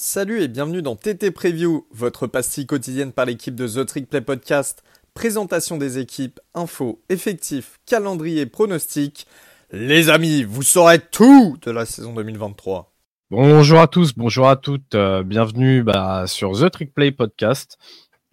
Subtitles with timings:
[0.00, 4.20] Salut et bienvenue dans TT Preview, votre pastille quotidienne par l'équipe de The Trick Play
[4.20, 4.84] Podcast.
[5.12, 9.26] Présentation des équipes, infos, effectifs, calendrier, pronostics.
[9.72, 12.94] Les amis, vous saurez tout de la saison 2023.
[13.32, 17.76] Bonjour à tous, bonjour à toutes, euh, bienvenue bah, sur The Trick Play Podcast.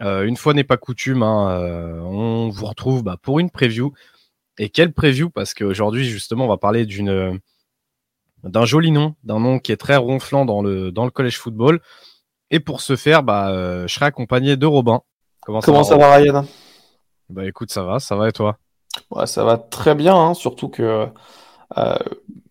[0.03, 3.91] Euh, une fois n'est pas coutume, hein, euh, on vous retrouve bah, pour une preview.
[4.59, 5.31] Et quelle preview?
[5.31, 7.39] Parce qu'aujourd'hui, justement, on va parler d'une
[8.45, 11.81] d'un joli nom, d'un nom qui est très ronflant dans le, dans le collège football.
[12.51, 15.01] Et pour ce faire, bah, je serai accompagné de Robin.
[15.41, 16.45] Comment ça, va, ça va, Ryan?
[17.29, 18.57] Bah écoute, ça va, ça va et toi?
[19.11, 21.07] Ouais, Ça va très bien, hein, surtout que
[21.77, 21.97] euh,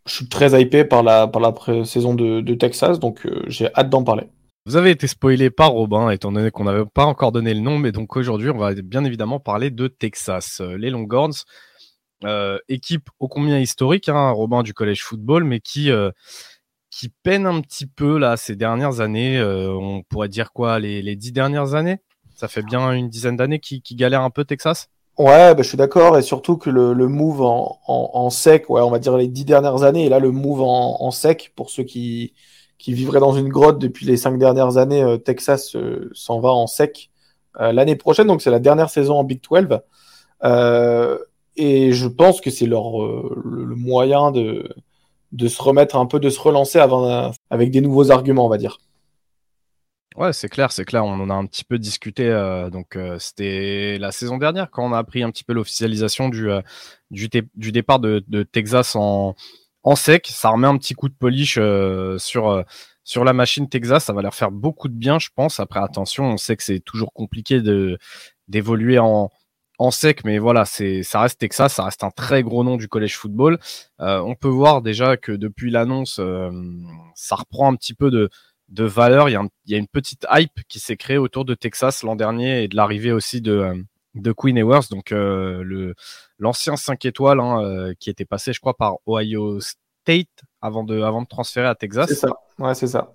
[0.07, 1.55] je suis très hypé par la, par la
[1.85, 4.29] saison de, de Texas, donc euh, j'ai hâte d'en parler.
[4.67, 7.79] Vous avez été spoilé par Robin, étant donné qu'on n'avait pas encore donné le nom,
[7.79, 10.61] mais donc aujourd'hui, on va bien évidemment parler de Texas.
[10.61, 11.45] Euh, les Longhorns,
[12.25, 16.11] euh, équipe ô combien historique, hein, Robin du collège football, mais qui, euh,
[16.91, 19.39] qui peine un petit peu là ces dernières années.
[19.39, 21.99] Euh, on pourrait dire quoi, les, les, dix dernières années?
[22.35, 24.89] Ça fait bien une dizaine d'années qui, qui galère un peu Texas?
[25.19, 28.81] Ouais, bah, je suis d'accord, et surtout que le, le move en, en, sec, ouais,
[28.81, 31.85] on va dire les dix dernières années, et là le move en, sec, pour ceux
[31.85, 32.35] qui,
[32.79, 35.77] qui vivraient dans une grotte depuis les cinq dernières années, Texas
[36.15, 37.11] s'en va en sec
[37.57, 39.79] l'année prochaine, donc c'est la dernière saison en Big 12.
[41.57, 44.69] Et je pense que c'est leur euh, le moyen de,
[45.33, 48.59] de se remettre un peu, de se relancer avant, avec des nouveaux arguments, on va
[48.59, 48.79] dire.
[50.17, 51.05] Ouais, c'est clair, c'est clair.
[51.05, 52.29] On en a un petit peu discuté.
[52.29, 56.29] Euh, donc, euh, c'était la saison dernière quand on a appris un petit peu l'officialisation
[56.29, 56.49] du,
[57.11, 59.35] du, départ de, Texas en,
[59.83, 60.29] en sec.
[60.29, 61.59] Ça remet un petit coup de polish
[62.19, 62.65] sur,
[63.03, 64.05] sur la machine Texas.
[64.05, 65.59] Ça va leur faire beaucoup de bien, je pense.
[65.59, 67.61] Après, attention, on sait que c'est toujours compliqué
[68.47, 69.31] d'évoluer en,
[69.79, 72.89] en sec, mais voilà, c'est ça reste Texas, ça reste un très gros nom du
[72.89, 73.59] collège football.
[74.01, 76.51] Euh, on peut voir déjà que depuis l'annonce, euh,
[77.15, 78.31] ça reprend un petit peu de,
[78.79, 79.29] valeur.
[79.29, 79.33] Il
[79.67, 82.77] y, a une petite hype qui s'est créée autour de Texas l'an dernier et de
[82.77, 83.53] l'arrivée aussi de,
[84.23, 85.13] euh, Queen Ewers, donc
[86.39, 90.29] l'ancien 5 étoiles hein, qui était passé, je crois, par Ohio State
[90.61, 92.09] avant de, avant de transférer à Texas.
[92.09, 93.13] C'est ça, ouais, c'est ça.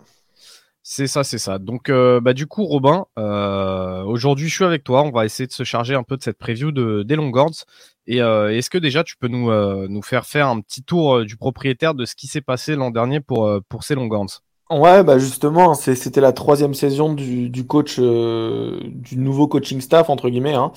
[0.92, 1.60] C'est ça, c'est ça.
[1.60, 5.04] Donc, euh, bah, du coup, Robin, euh, aujourd'hui, je suis avec toi.
[5.04, 7.64] On va essayer de se charger un peu de cette preview de, des Longhorns.
[8.08, 9.52] Et euh, est-ce que déjà, tu peux nous,
[9.88, 13.20] nous faire faire un petit tour du propriétaire de ce qui s'est passé l'an dernier
[13.20, 14.42] pour, pour ces Longhorns
[14.72, 20.28] Ouais, bah justement, c'était la troisième saison du, du coach, du nouveau coaching staff, entre
[20.30, 20.72] guillemets, hein,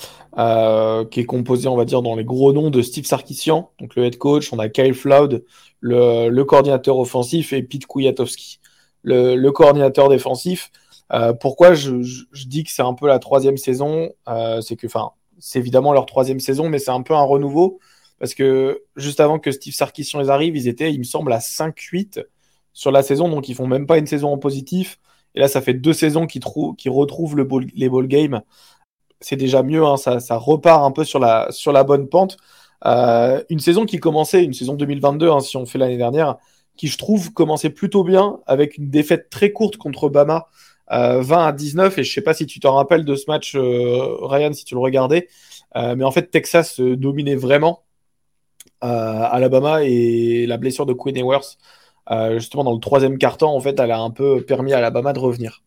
[1.11, 4.05] qui est composé, on va dire, dans les gros noms de Steve Sarkisian, donc le
[4.05, 4.53] head coach.
[4.53, 5.43] On a Kyle Floud,
[5.81, 8.59] le, le coordinateur offensif, et Pete Kwiatowski
[9.03, 10.71] le, coordinateur défensif.
[11.13, 11.93] Euh, pourquoi je,
[12.47, 16.07] dis que c'est un peu la troisième saison euh, C'est que, enfin, c'est évidemment leur
[16.07, 17.79] troisième saison, mais c'est un peu un renouveau
[18.23, 21.41] parce que juste avant que Steve Sarkisian les arrive, ils étaient, il me semble, à
[21.41, 22.25] 5-8
[22.73, 25.01] sur la saison, donc ils font même pas une saison en positif.
[25.35, 26.41] Et là, ça fait deux saisons qu'ils
[26.79, 28.43] qu retrouvent le ball, les ball games.
[29.21, 32.37] C'est déjà mieux, hein, ça, ça, repart un peu sur la, sur la bonne pente.
[32.87, 36.37] Euh, une saison qui commençait, une saison 2022, hein, si on fait l'année dernière,
[36.77, 40.49] qui je trouve commençait plutôt bien avec une défaite très courte contre Bama,
[40.91, 41.99] euh, 20 à 19.
[41.99, 44.75] Et je sais pas si tu t'en rappelles de ce match, euh, Ryan, si tu
[44.75, 45.29] le regardais.
[45.77, 47.85] Euh, mais en fait, Texas dominait vraiment
[48.85, 48.87] euh,
[49.31, 51.57] Alabama et la blessure de Quinn Ewers,
[52.11, 55.13] euh, justement dans le troisième quart-temps, en fait, elle a un peu permis à Alabama
[55.13, 55.63] de revenir.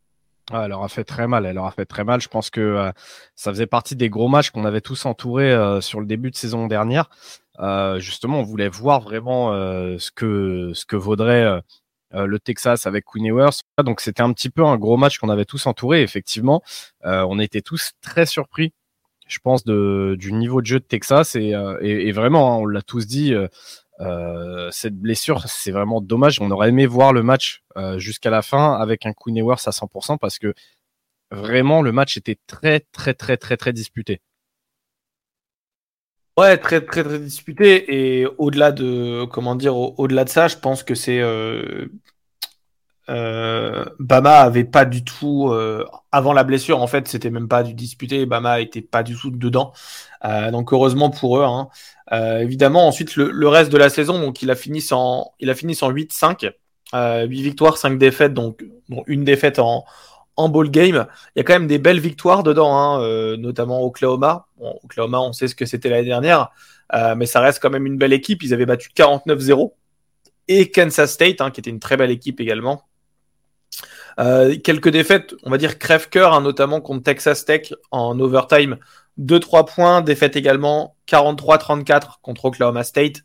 [0.52, 1.46] Ouais, elle leur a fait très mal.
[1.46, 2.22] Elle fait très mal.
[2.22, 2.92] Je pense que euh,
[3.36, 6.36] ça faisait partie des gros matchs qu'on avait tous entourés euh, sur le début de
[6.36, 7.10] saison dernière.
[7.60, 9.52] Euh, justement, on voulait voir vraiment
[9.98, 11.62] ce que ce que vaudrait
[12.12, 13.62] le Texas avec Queen Ewers.
[13.84, 16.02] Donc c'était un petit peu un gros match qu'on avait tous entouré.
[16.02, 16.62] Effectivement,
[17.04, 18.74] on était tous très surpris.
[19.28, 23.34] Je pense du niveau de jeu de Texas et, vraiment, hein, on l'a tous dit.
[24.02, 26.42] Euh, cette blessure, c'est vraiment dommage.
[26.42, 29.72] On aurait aimé voir le match euh, jusqu'à la fin avec un Queen Ewers à
[29.72, 30.54] 100% parce que
[31.32, 34.22] vraiment le match était très très très très très disputé.
[36.38, 40.84] Ouais, très très très disputé et au-delà de comment dire, au-delà de ça, je pense
[40.84, 41.88] que c'est euh,
[43.10, 47.62] euh, Bama avait pas du tout euh, avant la blessure en fait c'était même pas
[47.62, 49.74] du disputé Bama était pas du tout dedans
[50.24, 51.70] euh, donc heureusement pour eux hein.
[52.12, 55.76] Évidemment ensuite le, reste de la saison donc il a fini sans il a fini
[55.76, 56.52] sans 8-5
[56.94, 59.86] 8 victoires 5 défaites donc, donc une défaite en
[60.38, 64.48] en ball game il y a quand même des belles victoires dedans hein, notamment Oklahoma.
[64.58, 66.52] Bon, Oklahoma on sait ce que c'était l'année dernière
[67.16, 68.44] mais ça reste quand même une belle équipe.
[68.44, 69.72] Ils avaient battu 49-0
[70.48, 72.84] et Kansas State hein, qui était une très belle équipe également.
[74.20, 78.78] Euh, quelques défaites, on va dire crève-cœur, hein, notamment contre Texas Tech en overtime.
[79.20, 83.24] 2-3 points, défaite également 43-34 contre Oklahoma State.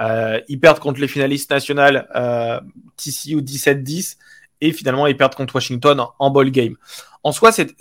[0.00, 2.60] Euh, ils perdent contre les finalistes nationales euh,
[2.96, 4.16] TCU 17-10
[4.60, 6.76] et finalement ils perdent contre Washington en ball game.
[7.22, 7.74] En soi, c'est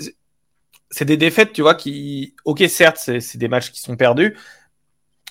[0.89, 4.37] c'est des défaites, tu vois, qui, ok, certes, c'est des matchs qui sont perdus,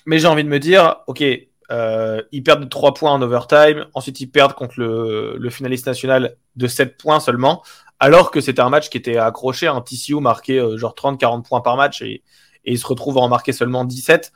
[0.05, 1.23] mais j'ai envie de me dire, ok,
[1.71, 5.87] euh, ils perdent de 3 points en overtime, ensuite ils perdent contre le, le finaliste
[5.87, 7.63] national de 7 points seulement,
[7.99, 11.61] alors que c'était un match qui était accroché, un TCU marqué euh, genre 30-40 points
[11.61, 12.23] par match et,
[12.65, 14.31] et ils se retrouvent à en marquer seulement 17.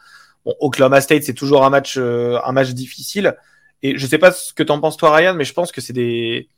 [0.45, 3.37] Bon, Oklahoma State, c'est toujours un match, euh, un match difficile.
[3.83, 5.93] Et je sais pas ce que t'en penses toi, Ryan, mais je pense que c'est
[5.93, 6.49] des,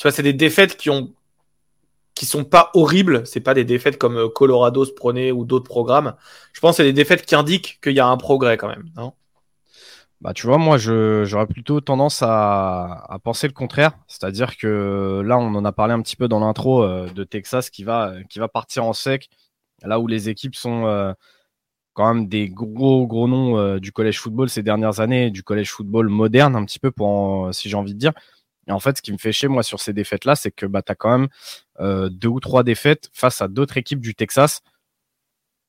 [0.00, 1.12] tu vois, c'est des défaites qui ont,
[2.14, 3.26] qui sont pas horribles.
[3.26, 6.14] C'est pas des défaites comme euh, Colorado se prenait ou d'autres programmes.
[6.54, 8.88] Je pense que c'est des défaites qui indiquent qu'il y a un progrès quand même,
[8.96, 9.12] non?
[10.22, 13.92] Bah, tu vois, moi, j'aurais plutôt tendance à, à, penser le contraire.
[14.06, 17.68] C'est-à-dire que là, on en a parlé un petit peu dans l'intro euh, de Texas
[17.68, 19.28] qui va, qui va partir en sec,
[19.82, 21.12] là où les équipes sont euh,
[21.92, 26.08] quand même des gros, gros noms du collège football ces dernières années, du collège football
[26.08, 26.90] moderne, un petit peu,
[27.52, 28.12] si j'ai envie de dire.
[28.70, 30.80] Et en fait, ce qui me fait chier, moi, sur ces défaites-là, c'est que bah,
[30.80, 31.28] tu as quand même
[32.10, 34.62] deux ou trois défaites face à d'autres équipes du Texas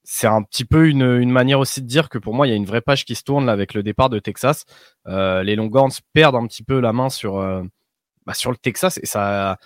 [0.03, 2.53] c'est un petit peu une, une, manière aussi de dire que pour moi, il y
[2.53, 4.65] a une vraie page qui se tourne là, avec le départ de Texas.
[5.07, 7.63] Euh, les Longhorns perdent un petit peu la main sur, euh,
[8.25, 9.57] bah, sur le Texas et ça.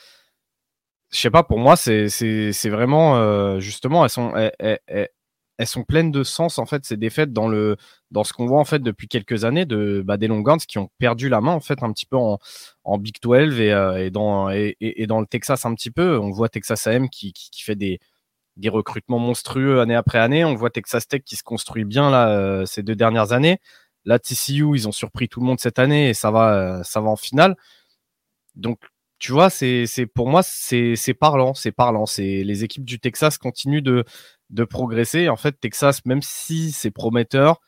[1.12, 2.10] Je sais pas, pour moi, c'est
[2.66, 5.10] vraiment euh, justement, elles sont, elles, elles,
[5.64, 7.78] sont pleines de sens en fait, ces défaites dans, le,
[8.12, 10.90] dans ce qu'on voit en fait depuis quelques années de, bah, des Longhorns qui ont
[10.98, 12.40] perdu la main en fait un petit peu en,
[12.84, 13.70] en Big 12 et,
[14.00, 16.20] et dans, et, et, dans le Texas un petit peu.
[16.20, 18.00] On voit Texas AM qui, qui, qui fait des,
[18.58, 20.46] des recrutements monstrueux année après année.
[20.46, 23.60] On voit Texas Tech qui se construit bien là euh, ces deux dernières années.
[24.06, 27.02] Là, TCU, ils ont surpris tout le monde cette année et ça va, euh, ça
[27.02, 27.56] va en finale.
[28.56, 28.80] Donc,
[29.20, 32.06] tu vois, c'est, pour moi, c'est, parlant, c'est parlant.
[32.18, 35.30] Les équipes du Texas continuent de, progresser.
[35.30, 37.60] En fait, Texas, même si c'est prometteur,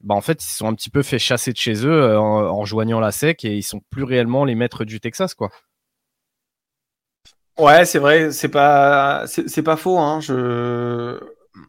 [0.00, 2.60] bah en fait, ils sont un petit peu fait chasser de chez eux euh, en,
[2.60, 5.50] en joignant la SEC et ils sont plus réellement les maîtres du Texas, quoi.
[7.58, 9.24] Ouais, c'est vrai, c'est pas,
[9.64, 9.98] pas faux.
[9.98, 10.20] Hein.
[10.20, 11.18] Je,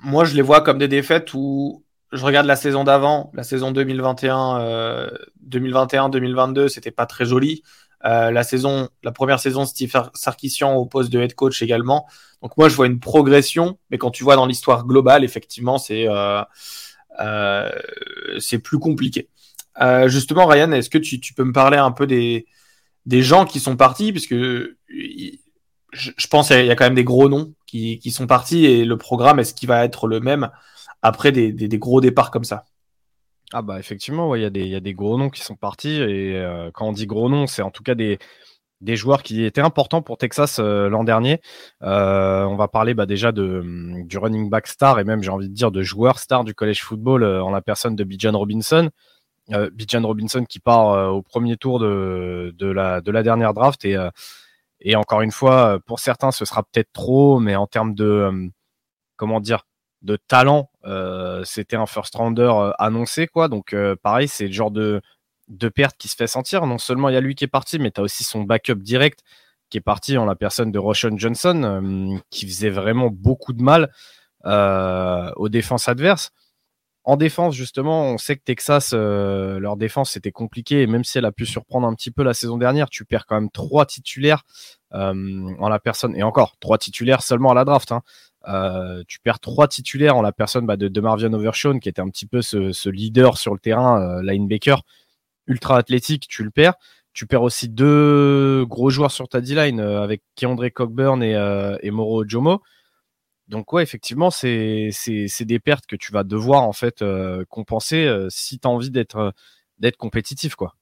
[0.03, 3.71] moi, je les vois comme des défaites où je regarde la saison d'avant, la saison
[3.71, 5.09] 2021, euh,
[5.47, 7.63] 2021-2022, c'était pas très joli.
[8.05, 12.07] Euh, la saison, la première saison, Steve Sarkisian au poste de head coach également.
[12.41, 16.07] Donc moi, je vois une progression, mais quand tu vois dans l'histoire globale, effectivement, c'est
[16.07, 16.41] euh,
[17.19, 17.69] euh,
[18.39, 19.29] c'est plus compliqué.
[19.81, 22.45] Euh, justement, Ryan, est-ce que tu, tu, peux me parler un peu des
[23.05, 27.29] des gens qui sont partis, puisque je, pense qu'il y a quand même des gros
[27.29, 30.49] noms qui, qui, sont partis et le programme, est-ce qu'il va être le même
[31.01, 32.65] après des, des, gros départs comme ça?
[33.51, 36.69] Ah bah effectivement, il y, y, a des gros noms qui sont partis et euh,
[36.71, 38.19] quand on dit gros noms, c'est en tout cas des,
[38.81, 41.41] des joueurs qui étaient importants pour Texas euh, l'an dernier.
[41.81, 43.63] Euh, on va parler bah, déjà de,
[44.05, 46.81] du running back star et même j'ai envie de dire de joueur star du college
[46.83, 48.89] football en la personne de Bijan Robinson.
[49.73, 53.97] Bijan Robinson qui part au premier tour de, de, la, de la dernière draft et
[54.81, 58.47] et encore une fois, pour certains, ce sera peut-être trop, mais en termes de euh,
[59.17, 59.65] comment dire,
[60.01, 60.68] de talent,
[61.43, 63.47] c'était un first rounder annoncé quoi.
[63.47, 65.01] Donc pareil, c'est le genre de
[65.47, 66.65] de perte qui se fait sentir.
[66.65, 68.75] Non seulement il y a lui qui est parti, mais tu as aussi son backup
[68.75, 69.21] direct
[69.69, 73.91] qui est parti en la personne de Roshan Johnson, qui faisait vraiment beaucoup de mal
[74.45, 76.31] aux défenses adverses.
[77.09, 80.83] En défense, justement, on sait que Texas, euh, leur défense, c'était compliqué.
[80.83, 83.25] Et même si elle a pu surprendre un petit peu la saison dernière, tu perds
[83.25, 84.43] quand même trois titulaires
[84.93, 86.15] euh, en la personne.
[86.15, 87.91] Et encore, trois titulaires seulement à la draft.
[87.91, 88.01] Hein.
[88.47, 92.01] Euh, tu perds trois titulaires en la personne bah, de, de Marvion Overshawn, qui était
[92.01, 94.81] un petit peu ce, ce leader sur le terrain, euh, linebacker,
[95.47, 96.75] ultra athlétique, tu le perds.
[97.13, 101.33] Tu perds aussi deux gros joueurs sur ta D-line euh, avec Keandre Cockburn et,
[101.81, 102.61] et Moro Jomo.
[103.49, 104.91] Donc ouais, effectivement, c'est
[105.39, 108.91] des pertes que tu vas devoir en fait euh, compenser euh, si tu as envie
[108.91, 109.31] d'être euh,
[109.79, 110.75] d'être compétitif quoi.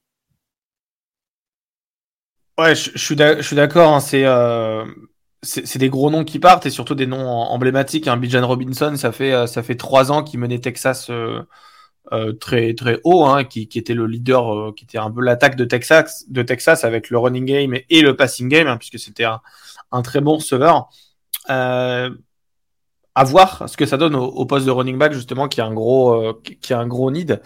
[2.59, 3.93] Ouais, je, je suis d'accord.
[3.93, 4.25] Hein, c'est
[5.43, 8.07] c'est des gros noms qui partent et surtout des noms emblématiques.
[8.07, 8.17] Hein.
[8.17, 11.11] Bijan Robinson, ça fait ça fait trois ans qu'il menait Texas
[12.39, 15.65] très très haut, hein, qui, qui était le leader, qui était un peu l'attaque de
[15.65, 19.41] Texas de Texas avec le running game et, le passing game, hein, puisque c'était un,
[19.91, 20.89] un, très bon receveur.
[21.49, 22.09] Euh,
[23.15, 25.73] à voir ce que ça donne au, poste de running back justement qui a un
[25.73, 27.41] gros euh, qui a un gros need.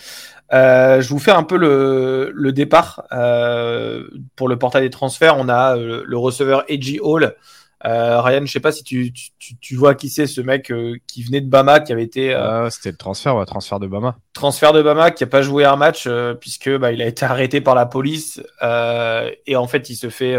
[0.54, 4.06] Euh, je vous fais un peu le, le départ euh,
[4.36, 5.38] pour le portail des transferts.
[5.38, 7.36] On a euh, le, receveur Edgy Hall.
[7.86, 10.72] Euh, Ryan, je sais pas si tu, tu, tu vois qui c'est ce mec
[11.08, 12.38] qui venait de Bama, qui avait été.
[12.70, 14.18] C'était le transfert, ouais, transfert de Bama.
[14.34, 16.08] Transfert de Bama, qui a pas joué un match
[16.40, 20.38] puisque bah, il a été arrêté par la police et en fait il se fait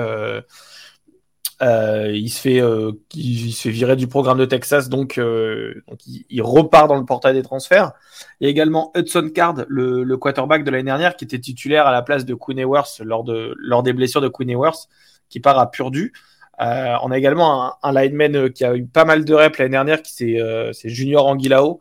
[1.63, 5.75] euh, il se fait, euh, il, se fait virer du programme de Texas, donc, euh,
[5.87, 7.93] donc il, repart dans le portail des transferts.
[8.41, 11.87] Il y a également Hudson Card, le, le quarterback de l'année dernière, qui était titulaire
[11.87, 14.89] à la place de Queen Ewers lors de lors des blessures de Queen Ewers,
[15.29, 16.13] qui part à Purdue.
[16.61, 20.03] Euh, on a également un, lineman qui a eu pas mal de reps l'année dernière,
[20.03, 21.81] qui c'est Junior Anguilao,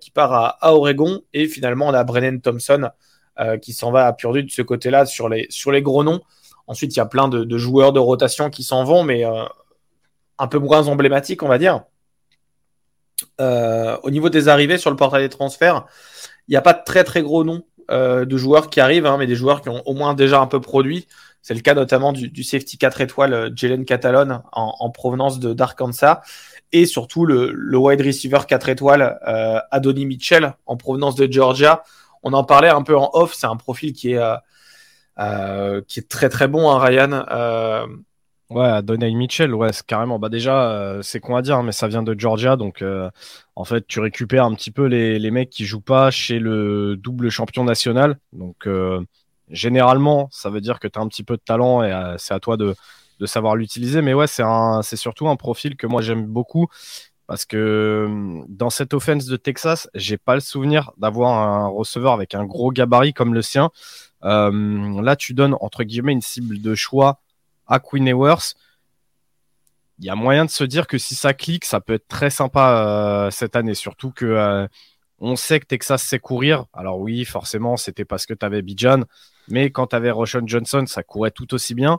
[0.00, 1.22] qui part à, Oregon.
[1.32, 2.90] Et finalement, on a Brennan Thompson
[3.62, 5.48] qui s'en va à Purdue de ce côté-là sur les,
[5.82, 6.20] gros noms.
[6.66, 10.58] Ensuite, il y a plein de, joueurs de rotation qui s'en vont, mais un peu
[10.58, 11.82] moins emblématiques, on va dire.
[13.40, 15.84] au niveau des arrivées sur le portail des transferts,
[16.48, 19.16] il n'y a pas de très très gros noms euh, de joueurs qui arrivent, hein,
[19.18, 21.08] mais des joueurs qui ont au moins déjà un peu produit.
[21.42, 26.20] C'est le cas notamment du, safety 4 étoiles euh, Jalen Catalon en, provenance de d'Arkansas
[26.72, 29.60] et surtout le, wide receiver 4 étoiles euh,
[30.04, 31.82] Mitchell en provenance de Georgia.
[32.22, 34.20] On en parlait un peu en off, c'est un profil qui est,
[35.18, 37.24] euh, qui est très très bon, hein, Ryan.
[38.50, 40.18] Ouais, Donny Mitchell, ouais, carrément.
[40.18, 43.10] Bah déjà, euh, c'est con à dire, mais ça vient de Georgia, donc euh,
[43.56, 46.96] en fait, tu récupères un petit peu les, les, mecs qui jouent pas chez le
[46.96, 48.18] double champion national.
[48.32, 49.04] Donc euh,
[49.50, 52.40] généralement, ça veut dire que tu as un petit peu de talent et c'est à
[52.40, 52.74] toi de,
[53.24, 54.02] savoir l'utiliser.
[54.02, 56.68] Mais ouais, c'est surtout un profil que moi j'aime beaucoup
[57.26, 58.08] parce que
[58.48, 62.70] dans cette offense de Texas, j'ai pas le souvenir d'avoir un receveur avec un gros
[62.70, 63.70] gabarit comme le sien.
[64.22, 67.20] là, tu donnes entre guillemets une cible de choix
[67.68, 68.54] à Queen Ewers.
[69.98, 72.30] Il y a moyen de se dire que si ça clique, ça peut être très
[72.30, 73.74] sympa euh, cette année.
[73.74, 74.66] Surtout que euh,
[75.18, 76.66] on sait que Texas sait courir.
[76.72, 79.02] Alors oui, forcément, c'était parce que tu avais Bijan.
[79.50, 81.98] Mais quand tu avais Roshan Johnson, ça courait tout aussi bien.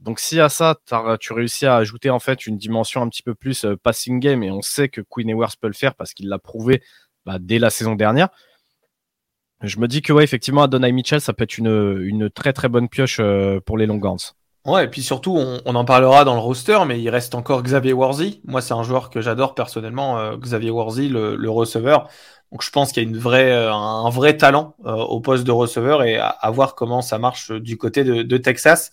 [0.00, 0.76] Donc si à ça,
[1.20, 4.42] tu réussis à ajouter en fait une dimension un petit peu plus euh, passing game,
[4.42, 6.82] et on sait que Queen Ewers peut le faire parce qu'il l'a prouvé
[7.26, 8.28] bah, dès la saison dernière,
[9.62, 12.88] je me dis que ouais, effectivement, Adonai Mitchell, ça peut être une, très très bonne
[12.88, 13.20] pioche
[13.66, 14.34] pour les Longhorns.
[14.66, 17.94] Ouais, et puis surtout, on, en parlera dans le roster, mais il reste encore Xavier
[17.94, 18.42] Warzy.
[18.44, 22.08] Moi, c'est un joueur que j'adore personnellement, euh, Xavier Warzy, le, receveur.
[22.52, 25.44] Donc, je pense qu'il y a une vraie, euh, un vrai talent euh, au poste
[25.44, 28.90] de receveur et à, voir comment ça marche du côté de, Texas.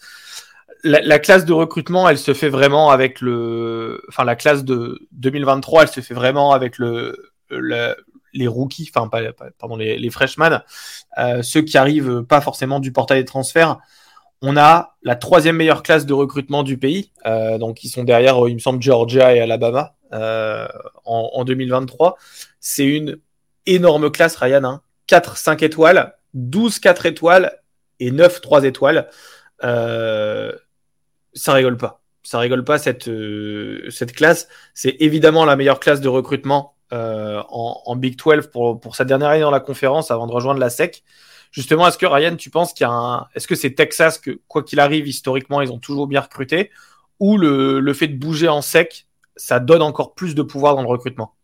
[0.83, 5.83] La, classe de recrutement, elle se fait vraiment avec le, enfin, la classe de 2023,
[5.83, 7.31] elle se fait vraiment avec le,
[8.33, 9.09] les rookies, enfin,
[9.57, 10.61] pardon, les, les freshmen,
[11.41, 13.79] ceux qui arrivent pas forcément du portail des transferts.
[14.41, 17.11] On a la troisième meilleure classe de recrutement du pays.
[17.25, 20.67] Euh, donc, ils sont derrière, il me semble, Georgia et Alabama euh,
[21.05, 22.17] en, 2023.
[22.59, 23.17] C'est une
[23.67, 24.63] énorme classe, Ryan.
[24.63, 24.81] Hein.
[25.07, 27.61] 4 5 étoiles, 12 4 étoiles
[27.99, 29.09] et 9 3 étoiles.
[29.63, 30.51] Euh,
[31.33, 32.01] ça rigole pas.
[32.23, 33.09] Ça rigole pas cette,
[33.89, 34.49] cette classe.
[34.73, 39.29] C'est évidemment la meilleure classe de recrutement en, en, Big 12 pour, pour sa dernière
[39.29, 41.03] année dans la conférence avant de rejoindre la SEC.
[41.51, 43.27] Justement, est-ce que Ryan, tu penses qu'il y a un.
[43.35, 46.71] Est-ce que c'est Texas que, quoi qu'il arrive, historiquement, ils ont toujours bien recruté
[47.19, 50.87] Ou le, fait de bouger en sec, ça donne encore plus de pouvoir dans le
[50.87, 51.35] recrutement?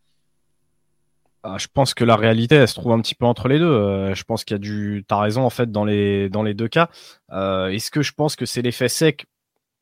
[1.44, 3.66] Ah, je pense que la réalité, elle se trouve un petit peu entre les deux.
[3.66, 5.04] Euh, je pense qu'il y a du.
[5.08, 6.90] T'as raison, en fait, dans les, dans les deux cas.
[7.32, 9.26] Euh, est-ce que je pense que c'est l'effet sec?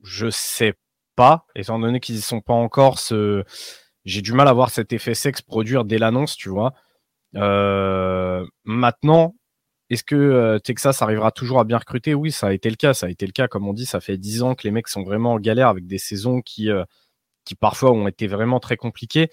[0.04, 0.74] Je sais
[1.16, 3.00] pas, étant donné qu'ils y sont pas encore.
[3.00, 3.44] Ce...
[4.06, 6.74] J'ai du mal à voir cet effet sec se produire dès l'annonce, tu vois.
[7.36, 9.36] Euh, maintenant,
[9.92, 12.14] est-ce que euh, Texas arrivera toujours à bien recruter?
[12.16, 12.94] Oui, ça a été le cas.
[12.94, 14.88] Ça a été le cas, comme on dit, ça fait 10 ans que les mecs
[14.88, 16.86] sont vraiment en galère avec des saisons qui, euh,
[17.46, 19.30] qui parfois ont été vraiment très compliquées.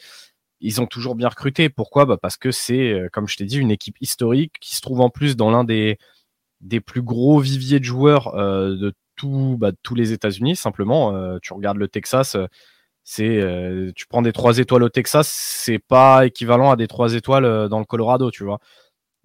[0.61, 1.69] Ils ont toujours bien recruté.
[1.69, 2.05] Pourquoi?
[2.05, 5.01] Bah Parce que c'est, euh, comme je t'ai dit, une équipe historique qui se trouve
[5.01, 5.99] en plus dans l'un des,
[6.61, 10.57] des plus gros viviers de joueurs de, tout, bah, tous les États-Unis.
[10.57, 12.37] Simplement, tu regardes le Texas,
[13.05, 17.69] c'est, tu prends des 3 étoiles au Texas, c'est pas équivalent à des 3 étoiles
[17.69, 18.59] dans le Colorado, tu vois.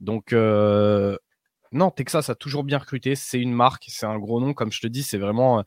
[0.04, 1.18] Donc, euh,
[1.72, 3.16] non, Texas a toujours bien recruté.
[3.16, 4.54] C'est une marque, c'est un gros nom.
[4.54, 5.64] Comme je te dis, c'est vraiment, euh,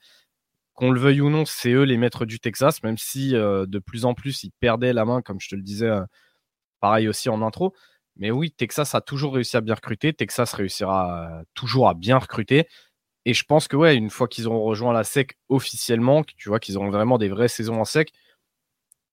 [0.77, 3.79] qu'on le veuille ou non, c'est eux les maîtres du Texas, même si euh, de
[3.79, 5.91] plus en plus ils perdaient la main, comme je te le disais,
[6.81, 7.75] pareil aussi en intro.
[8.17, 10.13] Mais oui, Texas a toujours réussi à bien recruter.
[10.15, 12.67] Texas réussira toujours à bien recruter.
[13.27, 16.61] Et je pense que, ouais, une fois qu'ils auront rejoint la SEC officiellement, tu vois
[16.61, 18.13] qu'ils auront vraiment des vraies saisons en SEC,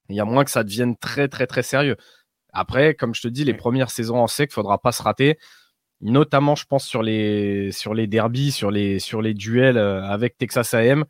[0.10, 1.98] il y a moins que ça devienne très, très, très sérieux.
[2.54, 5.40] Après, comme je te dis, les premières saisons en sec, faudra pas se rater.
[6.02, 10.38] Notamment, je pense, sur les, sur les derbies, sur les, sur les duels euh, avec
[10.38, 11.06] Texas AM,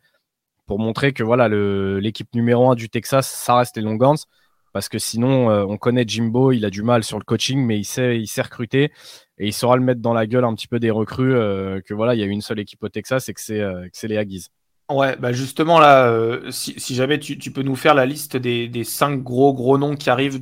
[0.66, 4.24] pour montrer que voilà, l'équipe numéro un du Texas, ça reste les Longhorns.
[4.72, 7.78] Parce que sinon, euh, on connaît Jimbo, il a du mal sur le coaching, mais
[7.78, 8.90] il sait, il sait recruter
[9.38, 11.34] et il saura le mettre dans la gueule un petit peu des recrues.
[11.34, 14.16] Euh, que voilà, il y a une seule équipe au Texas et que c'est les
[14.16, 14.48] Aggies.
[14.90, 19.22] Ouais, bah justement là, euh, si, jamais tu, peux nous faire la liste des, cinq
[19.22, 20.38] gros gros noms qui arrivent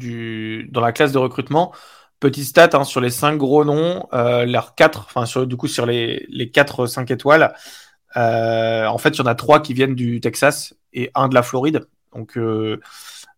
[0.70, 1.72] dans la classe de recrutement.
[2.18, 5.86] Petit stat hein, sur les cinq gros noms, euh, leurs quatre, enfin du coup sur
[5.86, 7.54] les, les quatre cinq étoiles,
[8.16, 11.34] euh, en fait il y en a trois qui viennent du Texas et un de
[11.34, 11.86] la Floride.
[12.14, 12.38] Donc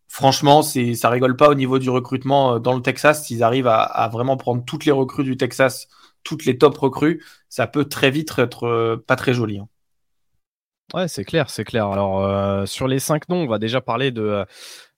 [0.08, 3.24] franchement, c'est ça rigole pas au niveau du recrutement dans le Texas.
[3.24, 5.86] S'ils arrivent à, vraiment prendre toutes les recrues du Texas,
[6.24, 9.58] toutes les top recrues, ça peut très vite être pas très joli.
[9.58, 9.68] Hein.
[10.92, 11.86] Ouais, c'est clair, c'est clair.
[11.86, 14.44] Alors, sur les cinq noms, on va déjà parler de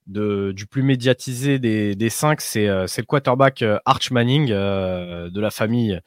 [0.06, 6.00] du plus médiatisé des, des cinq, c'est le quarterback Arch Manning de la famille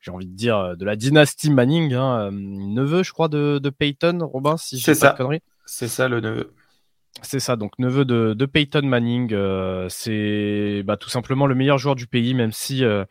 [0.00, 4.18] j'ai envie de dire, de la dynastie Manning, hein, neveu, je crois, de, de Peyton,
[4.22, 5.42] Robin, si je pas de conneries.
[5.66, 6.52] C'est ça, le neveu.
[7.22, 9.32] C'est ça, donc neveu de, de Peyton Manning.
[9.32, 13.04] Euh, c'est bah, tout simplement le meilleur joueur du pays, même si euh,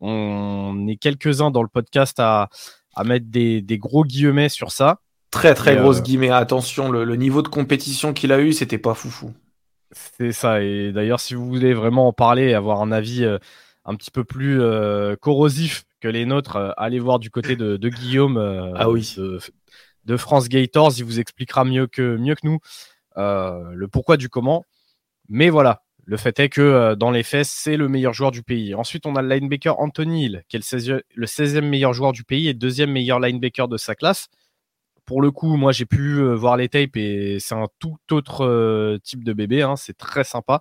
[0.00, 2.48] on est quelques-uns dans le podcast à,
[2.94, 5.00] à mettre des, des, gros guillemets sur ça.
[5.30, 6.30] Très très grosses euh, guillemets.
[6.30, 9.32] Attention, le, le, niveau de compétition qu'il a eu, c'était pas foufou.
[9.92, 10.62] C'est ça.
[10.62, 13.24] Et d'ailleurs, si vous voulez vraiment en parler et avoir un avis
[13.84, 14.60] un petit peu plus
[15.20, 18.38] corrosif que les nôtres, allez voir du côté de, de Guillaume
[18.76, 19.14] ah oui.
[19.16, 19.38] de,
[20.04, 20.92] de, France Gators.
[20.98, 22.58] Il vous expliquera mieux que, mieux que nous
[23.16, 24.64] euh, le pourquoi du comment.
[25.28, 28.42] Mais voilà, le fait est que euh, dans les faits, c'est le meilleur joueur du
[28.42, 28.74] pays.
[28.74, 32.48] Ensuite, on a le linebacker Anthony Hill, qui est le 16e, meilleur joueur du pays
[32.48, 34.28] et deuxième meilleur linebacker de sa classe.
[35.06, 38.98] Pour le coup, moi, j'ai pu euh, voir les tapes et c'est un tout autre
[39.02, 39.62] type de bébé.
[39.62, 39.76] Hein.
[39.76, 40.60] c'est très sympa.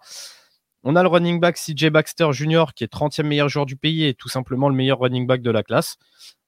[0.83, 4.05] On a le running back CJ Baxter Jr., qui est 30e meilleur joueur du pays
[4.05, 5.97] et tout simplement le meilleur running back de la classe.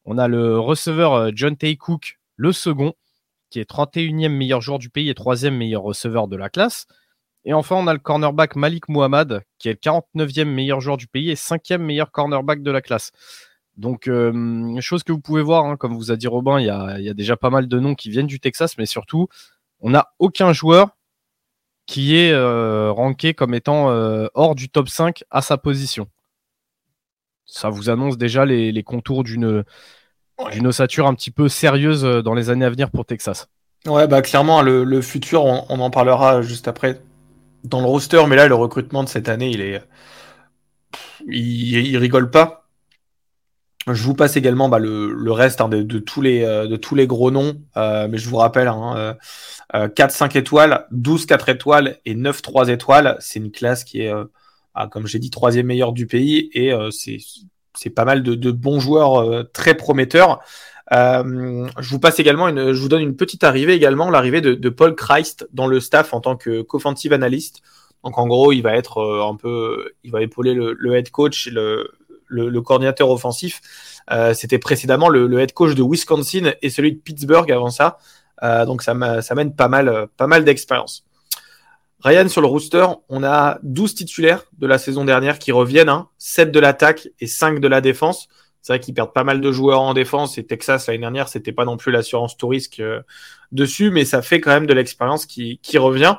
[0.05, 2.93] On a le receveur John Tay Cook, le second,
[3.50, 6.88] qui est 31e meilleur joueur du pays et 3e meilleur receveur de la classe.
[7.43, 11.07] Et enfin, on a le cornerback Malik Mohamed, qui est le 49e meilleur joueur du
[11.07, 13.11] pays et 5e meilleur cornerback de la classe.
[13.77, 16.69] Donc, euh, chose que vous pouvez voir, hein, comme vous a dit Robin, il y
[16.69, 19.27] a, déjà pas mal de noms qui viennent du Texas, mais surtout,
[19.79, 20.97] on n'a aucun joueur
[21.85, 26.07] qui est euh, ranké comme étant euh, hors du top 5 à sa position.
[27.45, 29.65] Ça vous annonce déjà les contours d'une
[30.65, 33.50] ossature un petit peu sérieuse euh, dans les années à venir pour Texas.
[33.85, 37.01] Ouais, bah clairement, le, futur, on, en parlera juste après
[37.63, 39.81] dans le roster, mais là, le recrutement de cette année, il est.
[41.27, 42.60] Il, rigole pas.
[43.88, 47.07] Je vous passe également bah, le, reste hein, de, tous les, euh, de tous les
[47.07, 49.15] gros noms, euh, mais je vous rappelle, hein,
[49.73, 53.17] 4-5 étoiles, 12 4 étoiles et 9 3 étoiles.
[53.19, 54.13] C'est une classe qui est,
[54.75, 57.17] ah, comme j'ai dit, troisième meilleure du pays et c'est
[57.75, 60.39] c'est pas mal de, bons joueurs euh, très prometteurs.
[60.94, 64.70] Euh, je vous passe également une, je vous donne une petite arrivée également, l'arrivée de,
[64.70, 67.61] Paul Christ dans le staff en tant que co-offensive analyst.
[68.03, 71.48] Donc en gros, il va être euh, un peu, il va épauler le, head coach
[71.48, 71.51] et
[72.31, 73.61] le, le, coordinateur offensif.
[74.33, 77.98] C'était précédemment le, head coach de Wisconsin et celui de Pittsburgh avant ça.
[78.65, 81.05] donc ça, ça mène pas mal, pas mal d'expérience.
[82.03, 86.09] Ryan, sur le rooster, on a 12 titulaires de la saison dernière qui reviennent, hein,
[86.17, 88.27] 7 de l'attaque et 5 de la défense.
[88.61, 91.51] C'est vrai qu'ils perdent pas mal de joueurs en défense et Texas l'année dernière, c'était
[91.51, 93.01] pas non plus l'assurance tout euh,
[93.51, 96.15] dessus, mais ça fait quand même de l'expérience qui, qui revient.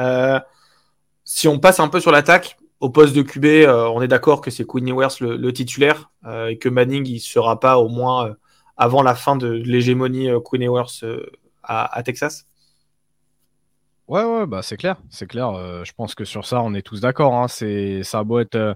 [0.00, 0.40] Euh,
[1.24, 4.40] si on passe un peu sur l'attaque, au poste de QB, euh, on est d'accord
[4.40, 6.10] que c'est Quinn Ewers le, titulaire
[6.48, 8.34] et que Manning il sera pas au moins
[8.76, 11.02] avant la fin de l'hégémonie Quinn Ewers
[11.62, 12.46] à, Texas?
[14.08, 15.50] Ouais, ouais, bah c'est clair, c'est clair.
[15.50, 17.32] Euh, je pense que sur ça, on est tous d'accord.
[17.34, 17.46] Hein.
[17.48, 18.74] Ça a beau être, euh,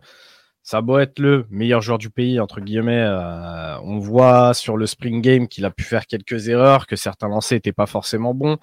[0.62, 0.80] ça
[1.18, 3.02] le meilleur joueur du pays entre guillemets.
[3.02, 7.28] Euh, on voit sur le Spring Game qu'il a pu faire quelques erreurs, que certains
[7.28, 8.58] lancers n'étaient pas forcément bons.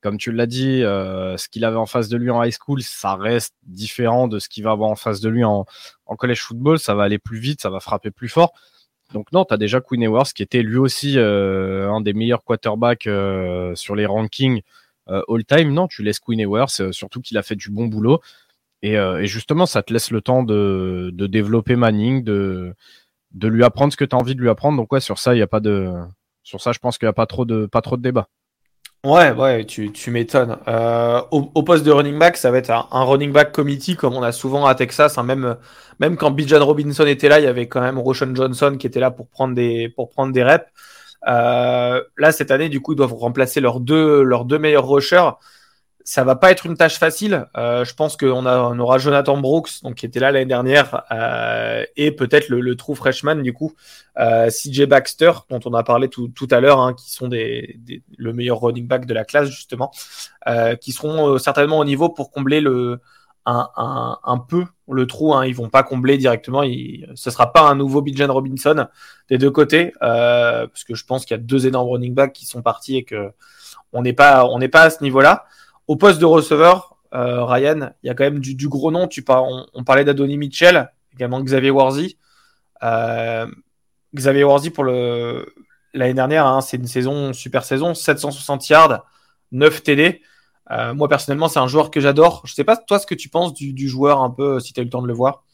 [0.00, 3.16] Comme tu l'as dit, ce qu'il avait en face de lui en high school, ça
[3.16, 5.66] reste différent de ce qu'il va avoir en face de lui en,
[6.06, 6.78] en college football.
[6.78, 8.52] Ça va aller plus vite, ça va frapper plus fort.
[9.12, 13.08] Donc non, tu as déjà Quinn Ewers qui était lui aussi un des meilleurs quarterbacks
[13.74, 14.62] sur les rankings
[15.10, 18.20] euh, all-time, non, tu laisses Queen Ewers, surtout qu'il a fait du bon boulot.
[18.84, 22.74] Euh, et, justement, ça te laisse le temps de, développer Manning, de,
[23.32, 24.76] de lui apprendre ce que tu as envie de lui apprendre.
[24.76, 25.92] Donc ouais, sur ça, il y a pas de
[26.42, 28.28] sur ça, je pense qu'il n'y a pas trop de pas trop de débat.
[29.04, 30.56] Ouais, ouais, tu, tu m'étonnes.
[30.66, 34.22] Euh, au, poste de running back, ça va être un, running back committee comme on
[34.22, 35.18] a souvent à Texas.
[35.18, 35.56] Hein, même,
[36.00, 38.98] même quand Bijan Robinson était là, il y avait quand même Roshan Johnson qui était
[38.98, 40.66] là pour prendre des, pour prendre des reps.
[41.28, 45.30] Euh, là, cette année, du coup, ils doivent remplacer leurs deux, leurs deux meilleurs rushers.
[46.10, 47.48] Ça va pas être une tâche facile.
[47.58, 51.84] Euh, je pense qu'on on aura Jonathan Brooks, donc qui était là l'année dernière, euh,
[51.96, 53.74] et peut-être le, le true freshman du coup,
[54.18, 57.76] euh, CJ Baxter, dont on a parlé tout, tout à l'heure, hein, qui sont des,
[57.80, 59.90] des, le meilleur running back de la classe justement,
[60.46, 63.00] euh, qui seront euh, certainement au niveau pour combler le
[63.44, 65.34] un, un, un peu le trou.
[65.34, 66.62] Hein, ils vont pas combler directement.
[66.62, 68.86] Il, ce sera pas un nouveau Bijan Robinson
[69.28, 72.32] des deux côtés, euh, parce que je pense qu'il y a deux énormes running backs
[72.32, 73.30] qui sont partis et que
[73.92, 75.44] on n'est pas, on n'est pas à ce niveau-là.
[75.88, 79.08] Au poste de receveur, euh, Ryan, il y a quand même du, gros nom.
[79.08, 82.18] Tu on, parlait d'Adoni Mitchell, également Xavier Warzy.
[82.82, 83.46] Euh,
[84.14, 89.04] Xavier Warzy pour l'année dernière, hein, c'est une saison super saison, 760 yards,
[89.52, 90.20] 9 TD.
[90.70, 92.42] Euh, moi, personnellement, c'est un joueur que j'adore.
[92.44, 94.82] Je sais pas, toi, ce que tu penses du, joueur, un peu, si tu as
[94.82, 95.44] eu le temps de le voir.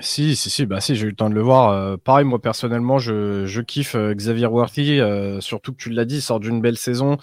[0.00, 1.96] Si, si, si, bah si, j'ai eu le temps de le voir.
[1.98, 4.98] Pareil, moi personnellement, je, kiffe Xavier Worthy,
[5.38, 7.16] surtout que tu l'as dit, sort d'une belle saison.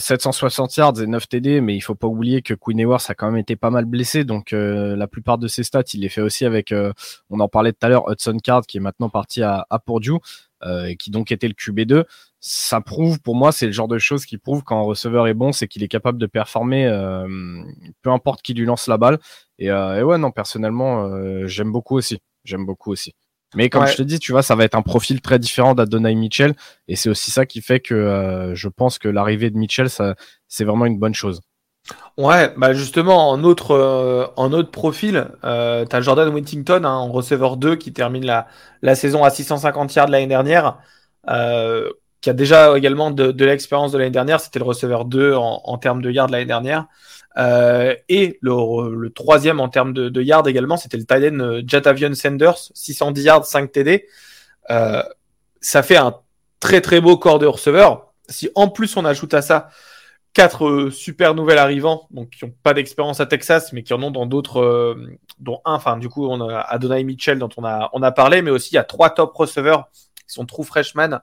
[0.00, 3.26] 760 yards et 9 TD, mais il faut pas oublier que Queen Ewers a quand
[3.30, 6.44] même été pas mal blessé, donc la plupart de ses stats, il les fait aussi
[6.44, 6.74] avec,
[7.30, 10.18] on en parlait tout à l'heure, Hudson Card qui est maintenant parti à, à Purdue,
[10.86, 12.04] et qui donc était le QB2
[12.40, 15.34] ça prouve, pour moi, c'est le genre de choses qui prouve quand un receveur est
[15.34, 17.26] bon, c'est qu'il est capable de performer, euh,
[18.02, 19.18] peu importe qui lui lance la balle.
[19.58, 22.20] Et, euh, ouais, non, personnellement, euh, j'aime beaucoup aussi.
[22.44, 23.14] J'aime beaucoup aussi.
[23.54, 26.14] Mais comme je te dis, tu vois, ça va être un profil très différent d'Adonai
[26.14, 26.54] Mitchell.
[26.86, 29.88] Et c'est aussi ça qui fait que je pense que l'arrivée de Mitchell,
[30.48, 31.40] c'est vraiment une bonne chose.
[32.16, 37.10] Ouais, bah justement, en autre, en autre profil, euh, tu as Jordan Whittington hein, en
[37.10, 38.46] receveur 2 qui termine la,
[38.82, 40.78] la saison à 650 yards l'année dernière.
[41.28, 44.40] Euh, qui a déjà également de, de l'expérience de l'année dernière.
[44.40, 46.86] C'était le receveur 2 en, en termes de yards l'année dernière.
[47.36, 51.40] Euh, et le, le, troisième en termes de, de yards également, c'était le tight end
[51.40, 54.06] euh, Jatavion Sanders, 610 yards, 5 TD.
[54.70, 55.02] Euh,
[55.60, 56.16] ça fait un
[56.60, 58.12] très très beau corps de receveur.
[58.28, 59.68] Si en plus on ajoute à ça
[60.32, 64.02] quatre euh, super nouvelles arrivants, donc qui n'ont pas d'expérience à Texas, mais qui en
[64.02, 67.64] ont dans d'autres, euh, dont un, enfin du coup on a Adonai Mitchell dont on
[67.64, 69.88] a on a parlé, mais aussi il y a trois top receveurs
[70.26, 71.20] qui sont true freshmen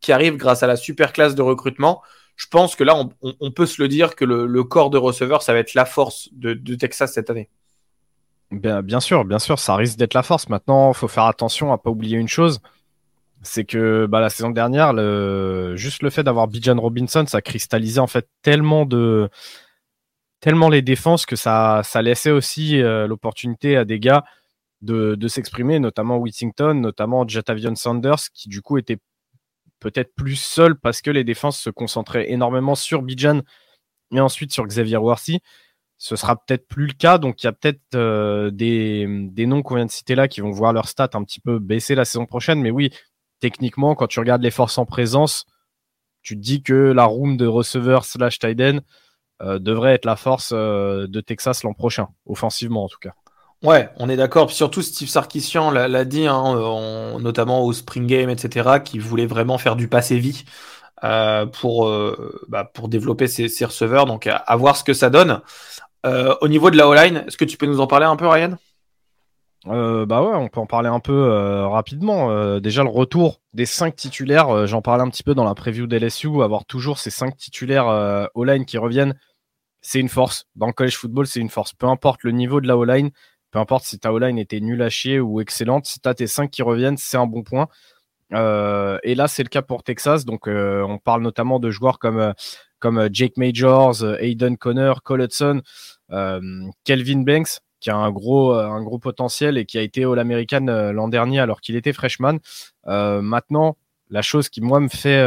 [0.00, 2.02] qui arrive grâce à la super classe de recrutement.
[2.36, 5.54] Je pense que là, on, peut se le dire que le, corps de receveurs, ça
[5.54, 7.48] va être la force de, Texas cette année.
[8.50, 10.48] Bien, sûr, bien sûr, ça risque d'être la force.
[10.50, 12.60] Maintenant, il faut faire attention à pas oublier une chose,
[13.42, 14.92] c'est que bah, la saison dernière,
[15.76, 19.30] juste le fait d'avoir Bijan Robinson, ça cristallisait en fait tellement de
[20.40, 24.24] tellement les défenses que ça, laissait aussi euh, l'opportunité à des gars
[24.82, 28.98] de, de s'exprimer, notamment Whittington, notamment Jatavion Sanders, qui du coup était
[29.80, 33.42] peut-être plus seul parce que les défenses se concentraient énormément sur Bijan
[34.12, 35.40] et ensuite sur Xavier Worthy.
[35.98, 39.06] Ce sera peut-être plus le cas, donc il y a peut-être euh, des,
[39.46, 41.94] noms qu'on vient de citer là qui vont voir leur stats un petit peu baisser
[41.94, 42.60] la saison prochaine.
[42.60, 42.90] Mais oui,
[43.40, 45.46] techniquement, quand tu regardes les forces en présence,
[46.22, 48.60] tu te dis que la room de receveur slash tight
[49.42, 53.14] euh, devrait être la force euh, de Texas l'an prochain, offensivement en tout cas.
[53.62, 54.50] Ouais, on est d'accord.
[54.50, 56.54] Surtout Steve Sarkisian l'a dit, hein,
[57.20, 60.44] notamment au Spring Game, etc., qui voulait vraiment faire du passé vie
[61.04, 64.06] euh, pour, euh, bah, pour développer ses, receveurs.
[64.06, 65.40] Donc, à, voir ce que ça donne.
[66.04, 68.26] Euh, au niveau de la O-line, est-ce que tu peux nous en parler un peu,
[68.26, 68.56] Ryan?
[69.64, 72.60] Bah ouais, on peut en parler un peu rapidement.
[72.60, 76.40] déjà le retour des cinq titulaires, j'en parlais un petit peu dans la preview d'LSU,
[76.40, 79.18] avoir toujours ces cinq titulaires O-line qui reviennent,
[79.80, 80.46] c'est une force.
[80.54, 81.72] Dans le college football, c'est une force.
[81.72, 83.10] Peu importe le niveau de la O-line,
[83.58, 86.50] importe si ta O-line était nulle à chier ou excellente, si tu as tes 5
[86.50, 87.68] qui reviennent, c'est un bon point.
[88.32, 90.24] Euh, et là, c'est le cas pour Texas.
[90.24, 92.32] Donc, euh, on parle notamment de joueurs comme, euh,
[92.78, 95.62] comme Jake Majors, Aiden Connor, Cole Hudson,
[96.84, 101.08] Kelvin Banks, qui a un gros, un gros potentiel et qui a été All-American l'an
[101.08, 102.38] dernier alors qu'il était freshman.
[102.84, 103.76] maintenant,
[104.10, 105.24] la chose qui, moi, me fait,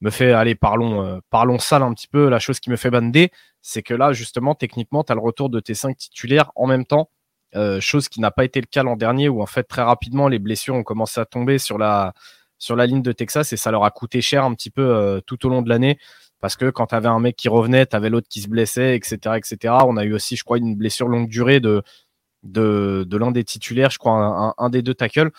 [0.00, 3.30] me fait aller, parlons, parlons sale un petit peu, la chose qui me fait bander,
[3.62, 6.84] c'est que là, justement, techniquement, tu as le retour de tes 5 titulaires en même
[6.86, 7.08] temps
[7.54, 10.28] euh, chose qui n'a pas été le cas l'an dernier où en fait très rapidement
[10.28, 12.12] les blessures ont commencé à tomber sur la
[12.58, 15.20] sur la ligne de Texas et ça leur a coûté cher un petit peu euh,
[15.24, 15.98] tout au long de l'année
[16.40, 18.94] parce que quand tu avais un mec qui revenait, tu avais l'autre qui se blessait,
[18.94, 19.74] etc., etc.
[19.86, 21.82] On a eu aussi, je crois, une blessure longue durée de
[22.44, 25.30] de, l'un des titulaires, je crois, un, des deux tackles.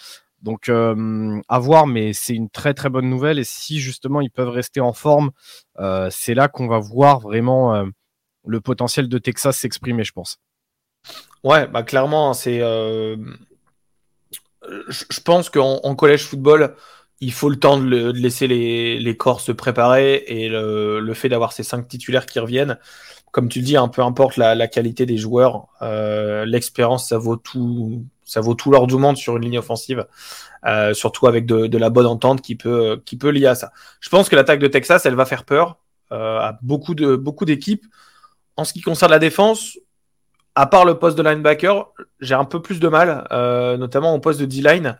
[0.41, 4.31] Donc euh, à voir, mais c'est une très très bonne nouvelle et si justement ils
[4.31, 5.31] peuvent rester en forme,
[6.09, 7.85] c'est là qu'on va voir vraiment
[8.45, 10.39] le potentiel de Texas s'exprimer, je pense.
[11.43, 12.59] Ouais, bah clairement, c'est.
[12.61, 13.15] Euh,
[14.89, 16.75] je pense qu'en collège football,
[17.21, 21.63] il faut le temps de, laisser les, corps se préparer et le, fait d'avoir ces
[21.63, 22.77] cinq titulaires qui reviennent,
[23.31, 27.37] comme tu le dis, un peu importe la, qualité des joueurs, euh, l'expérience, ça vaut
[27.37, 30.05] tout, ça vaut tout du monde sur une ligne offensive,
[30.65, 33.71] euh, surtout avec de, la bonne entente qui peut, qui peut lier à ça.
[34.01, 35.77] Je pense que l'attaque de Texas, elle va faire peur
[36.11, 37.85] à beaucoup de beaucoup d'équipes.
[38.57, 39.77] En ce qui concerne la défense,
[40.59, 44.19] à part le poste de linebacker, j'ai un peu plus de mal, euh, notamment au
[44.19, 44.97] poste de D-line.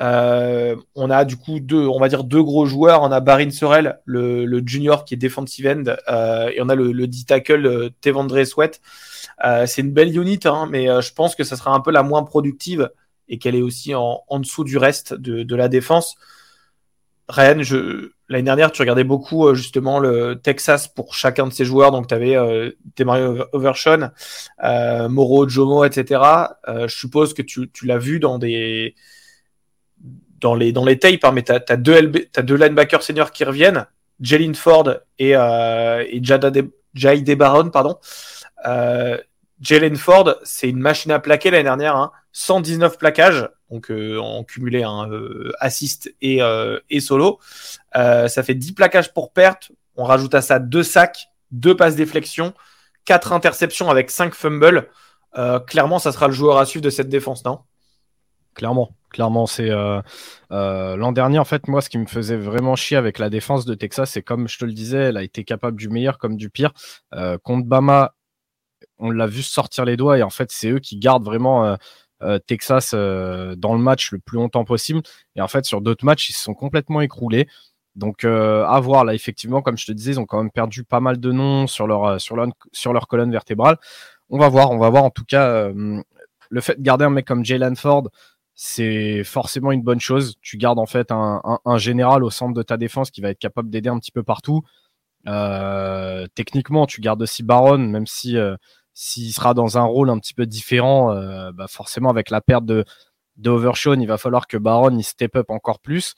[0.00, 3.02] Euh, on a du coup deux, on va dire deux gros joueurs.
[3.02, 6.92] On a Barin Sorel, le, junior qui est defensive end, euh, et on a le,
[6.92, 8.80] le D-tackle Tevandre Sweat.
[9.66, 12.22] c'est une belle unit, hein, mais je pense que ça sera un peu la moins
[12.22, 12.90] productive
[13.28, 16.16] et qu'elle est aussi en, dessous du reste de, de la défense.
[17.28, 21.64] Ryan, je, L'année dernière, tu regardais beaucoup euh, justement le Texas pour chacun de ses
[21.64, 21.92] joueurs.
[21.92, 22.70] Donc, tu avais euh,
[23.04, 24.10] Mario Overshawn,
[24.64, 26.22] euh, Moro, Jomo, etc.
[26.66, 28.94] Euh, je suppose que tu, l'as vu dans des
[30.40, 33.86] dans les dans les tapes, hein, mais tu as, deux linebackers seniors qui reviennent,
[34.20, 37.98] Jalen Ford et, euh, de, Baron, pardon.
[38.66, 39.18] Euh,
[39.60, 44.44] Jalen Ford, c'est une machine à plaquer l'année dernière, hein, 119 plaquages, donc euh, en
[44.44, 47.38] cumulé hein, euh, assist et, euh, et solo.
[47.94, 49.72] ça fait 10 plaquages pour perte.
[49.96, 52.52] On rajoute à ça deux sacs, deux passes déflexion,
[53.04, 54.88] quatre interceptions avec cinq fumbles.
[55.38, 57.60] Euh, clairement, ça sera le joueur à suivre de cette défense, non?
[58.54, 60.00] Clairement, clairement, c'est euh,
[60.50, 61.68] euh, l'an dernier en fait.
[61.68, 64.58] Moi, ce qui me faisait vraiment chier avec la défense de Texas, c'est comme je
[64.58, 66.72] te le disais, elle a été capable du meilleur comme du pire.
[67.42, 68.14] contre Bama,
[68.98, 71.76] on l'a vu sortir les doigts et en fait, c'est eux qui gardent vraiment
[72.46, 75.02] Texas dans le match le plus longtemps possible.
[75.34, 77.46] Et en fait, sur d'autres matchs, ils se sont complètement écroulés.
[77.94, 81.00] Donc à voir là, effectivement, comme je te disais, ils ont quand même perdu pas
[81.00, 83.78] mal de noms sur leur colonne vertébrale.
[84.30, 85.04] On va voir, on va voir.
[85.04, 85.68] En tout cas,
[86.50, 88.08] le fait de garder un mec comme Jalen Ford,
[88.54, 90.36] c'est forcément une bonne chose.
[90.40, 93.70] Tu gardes en fait un, général au centre de ta défense qui va être capable
[93.70, 94.62] d'aider un petit peu partout.
[95.28, 98.56] Euh, techniquement, tu gardes aussi Baron, même si euh,
[98.96, 102.64] s'il sera dans un rôle un petit peu différent, euh, bah forcément avec la perte
[102.64, 102.84] de,
[103.36, 106.14] de il va falloir que Baron il step up encore plus.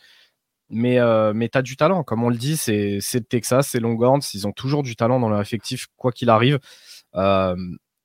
[0.71, 0.99] Mais,
[1.35, 4.47] mais tu as du talent, comme on le dit, c'est le Texas, c'est Longhorns, ils
[4.47, 6.59] ont toujours du talent dans leur effectif, quoi qu'il arrive.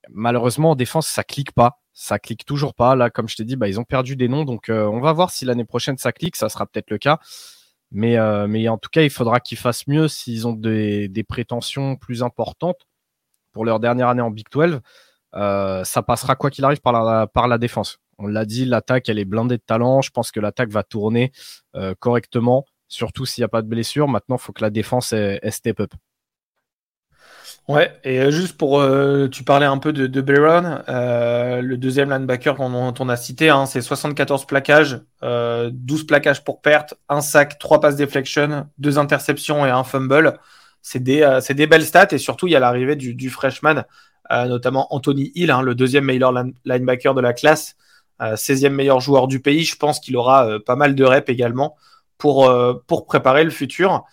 [0.10, 2.96] malheureusement, en défense, ça clique pas ça clique toujours pas.
[2.96, 4.46] Là, comme je t'ai dit, bah, ils ont perdu des noms.
[4.46, 6.36] Donc, euh, on va voir si l'année prochaine ça clique.
[6.36, 7.20] Ça sera peut-être le cas.
[7.92, 12.24] Mais, euh, en tout cas, il faudra qu'ils fassent mieux s'ils ont des, prétentions plus
[12.24, 12.88] importantes
[13.54, 14.82] pour leur dernière année en Big 12.
[15.36, 18.00] Euh, ça passera quoi qu'il arrive par la, défense.
[18.18, 20.02] On l'a dit, l'attaque, elle est blindée de talent.
[20.02, 21.32] Je pense que l'attaque va tourner
[22.00, 24.08] correctement, surtout s'il n'y a pas de blessure.
[24.08, 25.94] Maintenant, il faut que la défense elle step up.
[27.70, 32.10] Ouais, et euh, juste pour, euh, tu parlais un peu de, de euh, le deuxième
[32.10, 37.58] linebacker qu'on on a cité, hein, c'est 74 plaquages, 12 plaquages pour perte, un sac,
[37.60, 40.40] 3 passes deflection, 2 interceptions et un fumble.
[40.84, 43.86] C'est des, c'est des belles stats et surtout il y a l'arrivée du, freshman,
[44.30, 46.34] notamment Anthony Hill, hein, le deuxième meilleur
[46.66, 47.78] linebacker de la classe,
[48.20, 49.64] 16e meilleur joueur du pays.
[49.64, 51.78] Je pense qu'il aura pas mal de reps également
[52.18, 52.54] pour,
[52.86, 54.04] pour préparer le futur.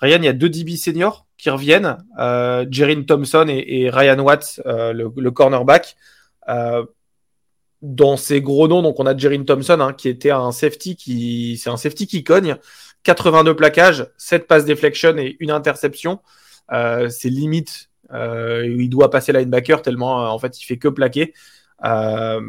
[0.00, 2.66] Ryan, il y a deux DB seniors qui reviennent, euh,
[3.06, 5.96] Thompson et, Ryan Watts, euh, le, cornerback.
[6.48, 6.84] Euh,
[7.80, 11.56] dans ces gros noms, donc on a Jerin Thompson hein, qui était un safety qui
[11.62, 12.56] c'est un safety qui cogne,
[13.04, 16.20] 82 plaquages, 7 passes deflection et une interception.
[16.72, 21.32] Euh, c'est limite, euh, il doit passer linebacker tellement en fait il fait que plaquer.
[21.82, 22.40] en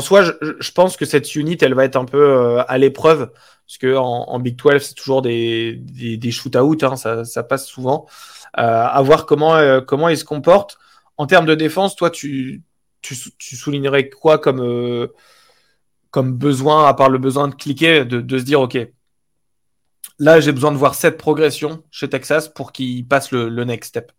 [0.00, 3.30] soi, je, pense que cette unit, elle va être un peu à l'épreuve
[3.66, 8.06] parce que en, Big 12, c'est toujours des, des, des shoot-out, hein, ça, passe souvent.
[8.58, 10.78] Euh, à voir comment, euh, ils se comportent.
[11.16, 12.62] En termes de défense, toi, tu,
[13.38, 15.08] soulignerais quoi comme, euh,
[16.14, 18.78] comme besoin, à part le besoin de cliquer, de, se dire, OK,
[20.20, 24.12] là, j'ai besoin de voir cette progression chez Texas pour qu'ils passent le, next step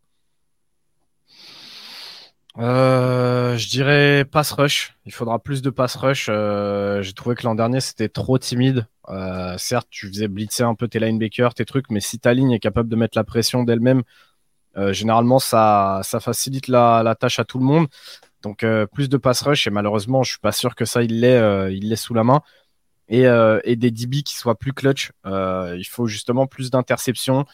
[2.58, 4.96] euh, je dirais pass rush.
[5.06, 6.28] Il faudra plus de pass rush.
[6.30, 8.88] Euh, J'ai trouvé que l'an dernier c'était trop timide.
[9.10, 12.52] Euh, certes, tu faisais blitzer un peu tes linebackers, tes trucs, mais si ta ligne
[12.52, 14.04] est capable de mettre la pression d'elle-même,
[14.92, 17.88] généralement ça, ça facilite la, tâche à tout le monde.
[18.46, 21.20] Donc euh, plus de pass rush et malheureusement, je suis pas sûr que ça il
[21.20, 22.42] l'ait, euh, l'est sous la main.
[23.08, 23.26] Et,
[23.66, 25.12] et des DB qui soient plus clutch.
[25.26, 27.46] il faut justement plus d'interceptions.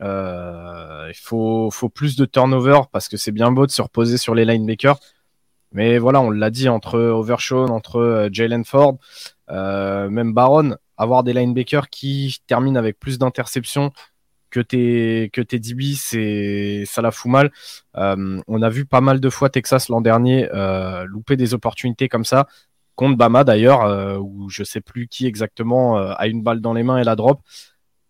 [0.00, 4.34] Euh, il faut, plus de turnover parce que c'est bien beau de se reposer sur
[4.34, 4.98] les linebackers.
[5.72, 8.96] Mais voilà, on l'a dit entre Overshawn, entre euh, Jalen Ford,
[9.50, 13.92] euh, même Baron, avoir des linebackers qui terminent avec plus d'interceptions
[14.50, 17.50] que tes, que tes DB, c'est, ça la fout mal.
[17.96, 22.08] Euh, on a vu pas mal de fois Texas l'an dernier euh, louper des opportunités
[22.08, 22.46] comme ça,
[22.94, 26.82] contre Bama d'ailleurs, euh, où je sais plus qui exactement a une balle dans les
[26.82, 27.40] mains et la drop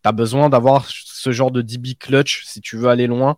[0.03, 3.37] tu as besoin d'avoir ce genre de DB clutch si tu veux aller loin.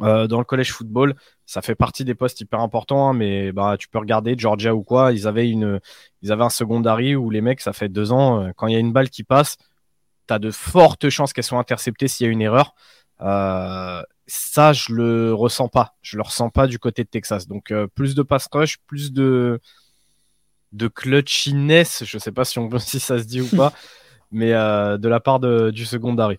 [0.00, 3.76] Euh, dans le collège football, ça fait partie des postes hyper importants, hein, mais bah,
[3.78, 5.80] tu peux regarder Georgia ou quoi, ils avaient, une,
[6.22, 8.76] ils avaient un secondary où les mecs, ça fait deux ans, euh, quand il y
[8.76, 9.58] a une balle qui passe,
[10.26, 12.74] tu as de fortes chances qu'elles soient interceptées s'il y a une erreur.
[13.20, 15.94] Euh, ça, je le ressens pas.
[16.02, 17.46] Je le ressens pas du côté de Texas.
[17.46, 19.60] Donc, euh, plus de pass rush, plus de,
[20.72, 23.72] de clutchiness, je sais pas si, on, si ça se dit ou pas,
[24.30, 26.38] mais euh, de la part de, du secondary.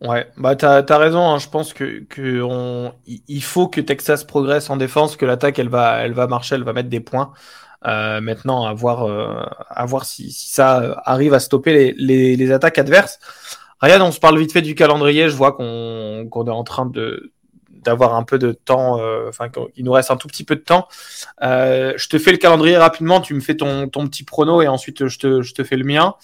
[0.00, 1.20] Ouais, bah t'as as raison.
[1.20, 1.38] Hein.
[1.38, 5.68] Je pense que, que on, il faut que Texas progresse en défense, que l'attaque elle
[5.68, 7.34] va, elle va marcher, elle va mettre des points.
[7.86, 12.36] Euh, maintenant, à voir, euh, à voir si, si, ça arrive à stopper les, les,
[12.36, 13.18] les, attaques adverses.
[13.80, 15.28] Ryan, on se parle vite fait du calendrier.
[15.30, 17.32] Je vois qu'on est en train de
[17.70, 20.60] d'avoir un peu de temps, euh, enfin qu'il nous reste un tout petit peu de
[20.60, 20.86] temps.
[21.42, 23.22] Euh, je te fais le calendrier rapidement.
[23.22, 25.84] Tu me fais ton, ton petit prono et ensuite je te, je te fais le
[25.84, 26.14] mien.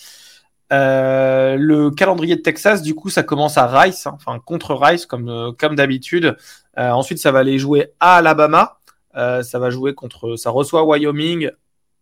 [0.72, 5.06] Euh, le calendrier de Texas, du coup, ça commence à Rice, hein, enfin contre Rice
[5.06, 6.36] comme euh, comme d'habitude.
[6.78, 8.75] Euh, ensuite, ça va aller jouer à Alabama.
[9.16, 11.50] Ça va jouer contre, ça reçoit Wyoming.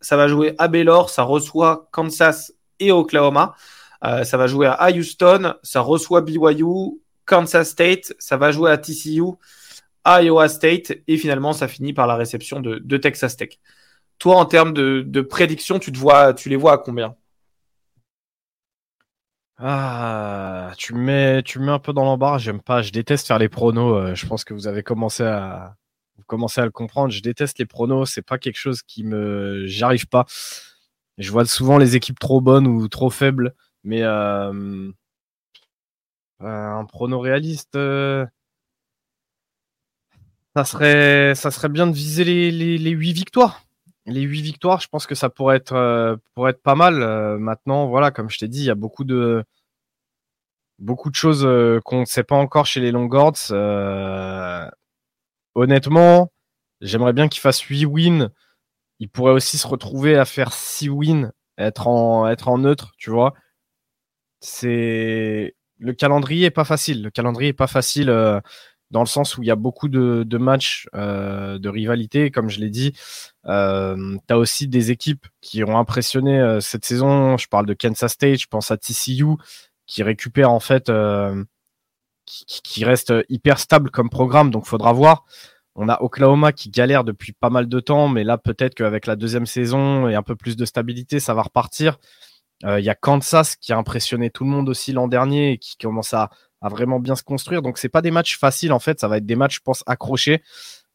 [0.00, 1.11] Ça va jouer à Baylor.
[1.11, 3.55] Ça reçoit Kansas et Oklahoma.
[4.03, 9.22] ça va jouer à Houston, ça reçoit BYU, Kansas State, ça va jouer à TCU,
[10.07, 13.59] Iowa State, et finalement, ça finit par la réception de, Texas Tech.
[14.18, 17.16] Toi, en termes de, de prédiction, tu, te vois, tu les vois à combien?
[19.59, 22.38] Ah, tu mets, tu mets un peu dans l'embarras.
[22.38, 22.83] J'aime pas.
[22.83, 23.94] Je déteste faire les pronos.
[23.94, 25.77] Euh, je pense que vous avez commencé à,
[26.16, 27.12] vous commencez à le comprendre.
[27.12, 28.11] Je déteste les pronos.
[28.11, 30.27] C'est pas quelque chose qui me, j'arrive pas.
[31.18, 34.90] Je vois souvent les équipes trop bonnes ou trop faibles, mais euh,
[36.40, 38.27] un prono réaliste, euh,
[40.57, 43.64] ça serait, ça serait bien de viser les, les, les 8 victoires
[44.07, 47.03] les huit victoires, je pense que ça pourrait être, euh, pourrait être pas mal.
[47.03, 49.44] Euh, maintenant, voilà, comme je t'ai dit, il y a beaucoup de,
[50.79, 53.50] beaucoup de choses euh, qu'on ne sait pas encore chez les Longhorns.
[55.54, 56.32] Honnêtement,
[56.80, 58.30] j'aimerais bien qu'ils fassent 8 wins.
[59.00, 63.10] Ils pourraient aussi se retrouver à faire 6 wins, être en, être en neutre, tu
[63.10, 63.34] vois.
[64.40, 67.02] C'est le calendrier est pas facile.
[67.02, 68.10] Le calendrier est pas facile
[68.94, 72.60] dans le sens où il y a beaucoup de, matchs euh, de rivalité, comme je
[72.60, 72.96] l'ai dit.
[73.46, 77.36] Euh, tu as aussi des équipes qui ont impressionné euh, cette saison.
[77.36, 79.24] Je parle de Kansas State, je pense à TCU,
[79.86, 80.90] qui récupère en fait,
[82.26, 85.24] qui, reste hyper stable comme programme, donc faudra voir.
[85.76, 89.16] On a Oklahoma qui galère depuis pas mal de temps, mais là peut-être qu'avec la
[89.16, 91.98] deuxième saison et un peu plus de stabilité, ça va repartir.
[92.62, 95.76] Il y a Kansas qui a impressionné tout le monde aussi l'an dernier et qui
[95.76, 96.30] commence à,
[96.62, 97.60] à vraiment bien se construire.
[97.60, 99.82] Donc c'est pas des matchs faciles en fait, ça va être des matchs, je pense,
[99.87, 100.42] accrochés.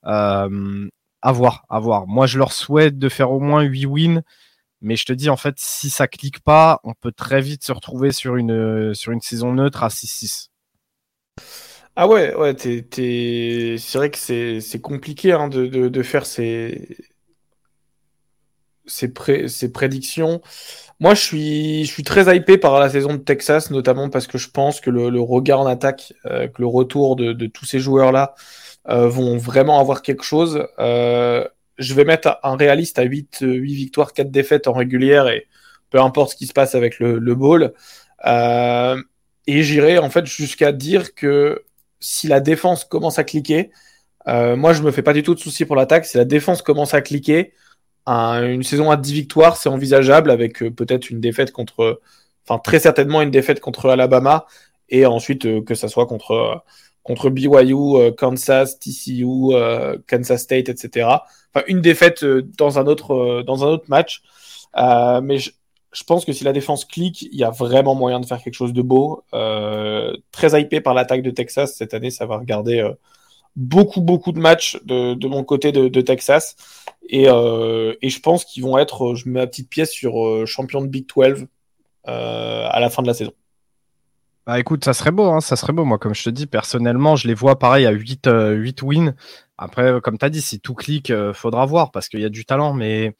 [0.06, 0.90] Euh,
[1.22, 2.08] à voir, à voir.
[2.08, 4.22] Moi, je leur souhaite de faire au moins 8 wins.
[4.82, 7.74] Mais je te dis, en fait, si ça clique pas, on peut très vite se
[7.74, 10.50] retrouver sur une, sur une saison neutre à 6-6.
[11.96, 16.98] Ah ouais, ouais, c'est vrai que c'est compliqué hein, de, de, faire ces,
[18.86, 19.12] ces,
[19.48, 20.42] ces prédictions.
[21.00, 24.38] Moi, je suis, je suis très hypé par la saison de Texas, notamment parce que
[24.38, 28.36] je pense que le, regard en attaque, euh, que le retour de, tous ces joueurs-là
[28.90, 30.66] euh, vont vraiment avoir quelque chose.
[30.80, 31.48] Euh,
[31.78, 35.48] je vais mettre un réaliste à 8, 8 victoires, 4 défaites en régulière et
[35.90, 37.74] peu importe ce qui se passe avec le, le bowl.
[39.58, 41.64] Et j'irai en fait jusqu'à dire que
[42.00, 43.72] si la défense commence à cliquer,
[44.28, 46.06] moi je me fais pas du tout de soucis pour l'attaque.
[46.06, 47.54] Si la défense commence à cliquer,
[48.08, 52.02] une saison à 10 victoires, c'est envisageable avec euh, peut-être une défaite contre,
[52.46, 54.46] enfin très certainement une défaite contre Alabama
[54.90, 56.56] et ensuite euh, que ça soit contre euh,
[57.04, 59.54] contre BYU, Kansas, TCU,
[60.08, 61.08] Kansas State, etc.
[61.54, 64.22] Enfin une défaite dans un autre dans un autre match,
[64.76, 65.52] mais je,
[65.92, 68.54] je, pense que si la défense clique, il y a vraiment moyen de faire quelque
[68.54, 69.24] chose de beau.
[70.32, 72.88] très hypé par l'attaque de Texas cette année, ça va regarder
[73.56, 76.56] beaucoup, beaucoup de matchs de, mon côté de, Texas.
[77.08, 80.46] Et, euh, et, je pense qu'ils vont être, je mets ma petite pièce sur euh,
[80.46, 81.48] champion de Big 12
[82.08, 83.34] euh, à la fin de la saison.
[84.46, 85.86] Bah écoute, ça serait beau, hein, ça serait beau.
[85.86, 89.14] Moi, comme je te dis, personnellement, je les vois pareil à 8, 8 wins.
[89.58, 92.46] Après, comme tu as dit, si tout clique, faudra voir parce qu'il y a du
[92.46, 93.16] talent, mais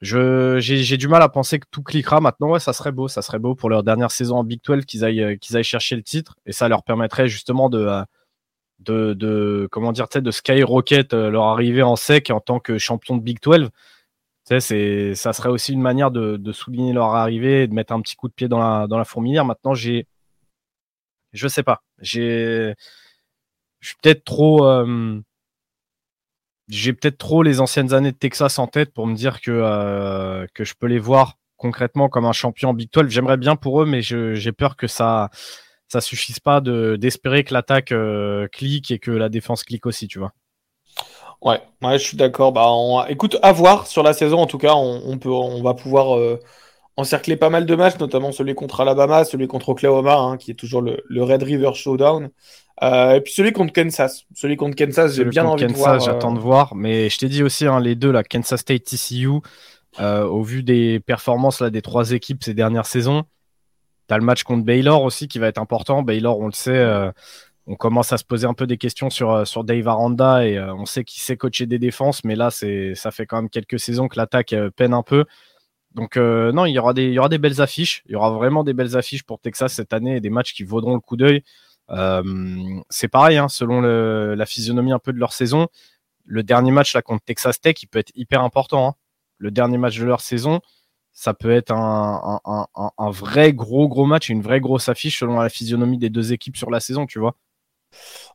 [0.00, 2.20] j'ai du mal à penser que tout cliquera.
[2.20, 4.84] Maintenant, ouais, ça serait beau, ça serait beau pour leur dernière saison en Big 12
[4.84, 7.86] qu'ils aillent, qu'ils aillent chercher le titre et ça leur permettrait justement de
[8.80, 13.16] de, de comment dire, de skyrocket euh, leur arrivée en sec en tant que champion
[13.16, 13.70] de Big 12.
[14.58, 18.00] C'est, ça serait aussi une manière de, de, souligner leur arrivée et de mettre un
[18.00, 19.44] petit coup de pied dans la, dans la fourmilière.
[19.44, 20.08] Maintenant, j'ai,
[21.32, 22.74] je sais pas, j'ai,
[23.80, 25.20] je suis peut-être trop, euh,
[26.70, 30.46] j'ai peut-être trop les anciennes années de Texas en tête pour me dire que, euh,
[30.54, 33.08] que je peux les voir concrètement comme un champion Big 12.
[33.08, 35.30] J'aimerais bien pour eux, mais j'ai peur que ça,
[35.88, 40.08] ça suffise pas de d'espérer que l'attaque euh, clique et que la défense clique aussi,
[40.08, 40.32] tu vois.
[41.42, 42.52] Ouais, ouais, je suis d'accord.
[42.52, 44.38] Bah, écoute, à voir sur la saison.
[44.38, 46.38] En tout cas, on, peut, on va pouvoir euh,
[47.00, 50.54] encercler pas mal de matchs, notamment celui contre Alabama, celui contre Oklahoma, hein, qui est
[50.54, 52.30] toujours le, Red River Showdown,
[52.82, 54.24] euh, et puis celui contre Kansas.
[54.34, 56.00] Celui contre Kansas, j'ai bien envie de voir.
[56.00, 59.40] J'attends de voir, mais je t'ai dit aussi hein, les deux, la Kansas State, TCU,
[59.98, 63.24] au vu des performances là des trois équipes ces dernières saisons.
[64.10, 66.02] T'as le match contre Baylor aussi qui va être important.
[66.02, 67.12] Baylor, on le sait, euh,
[67.68, 70.58] on commence à se poser un peu des questions sur, euh, sur Dave Aranda et
[70.58, 73.78] euh, on sait qu'il sait coacher des défenses, mais là, ça fait quand même quelques
[73.78, 75.26] saisons que l'attaque peine un peu.
[75.94, 78.02] Donc, non, il y, aura des, belles affiches.
[78.06, 80.62] Il y aura vraiment des belles affiches pour Texas cette année et des matchs qui
[80.62, 81.42] vaudront le coup d'œil.
[82.90, 85.66] c'est pareil, hein, selon la physionomie un peu de leur saison.
[86.24, 88.88] Le dernier match contre Texas Tech, il peut être hyper important.
[88.88, 88.94] Hein.
[89.38, 90.60] Le dernier match de leur saison,
[91.12, 92.40] ça peut être un,
[93.10, 96.70] vrai gros gros match, une vraie grosse affiche selon la physionomie des deux équipes sur
[96.70, 97.36] la saison, tu vois.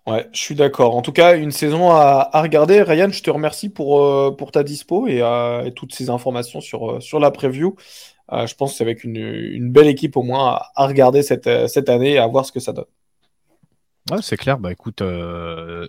[0.07, 0.95] Ouais, je suis d'accord.
[0.95, 2.81] En tout cas, une saison à, regarder.
[2.83, 6.91] Ryan, je te remercie pour, euh, pour ta dispo et, euh, toutes ces informations sur,
[6.91, 7.75] euh, sur la preview.
[8.31, 12.13] je pense que c'est avec une, belle équipe au moins à, regarder cette, cette année
[12.13, 12.85] et à voir ce que ça donne.
[14.11, 14.59] Ouais, c'est clair.
[14.59, 15.01] Bah écoute,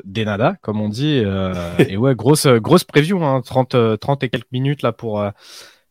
[0.04, 1.22] Denada, comme on dit.
[1.78, 5.22] et ouais, grosse, grosse preview, hein, 30, 30 et quelques minutes là pour,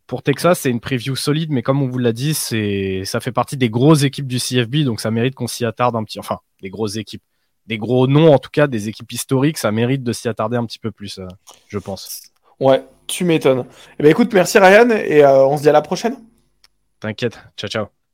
[0.07, 0.61] pour Texas.
[0.61, 3.69] C'est une preview solide, mais comme on vous l'a dit, c'est ça fait partie des
[3.69, 6.17] grosses équipes du CFB, donc ça mérite qu'on s'y attarde un petit.
[6.17, 7.21] Enfin, des grosses équipes
[7.67, 10.65] des gros noms, en tout cas des équipes historiques, ça mérite de s'y attarder un
[10.65, 11.27] petit peu plus, euh,
[11.67, 12.21] je pense.
[12.59, 13.65] Ouais, tu m'étonnes.
[13.99, 16.17] Eh ben écoute, merci Ryan et euh, on se dit à la prochaine.
[16.99, 18.04] T'inquiète, ciao ciao.